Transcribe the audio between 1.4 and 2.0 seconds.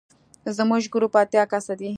کسه دی.